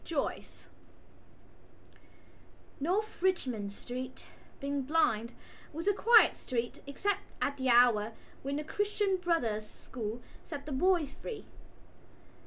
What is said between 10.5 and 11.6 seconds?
the boys free.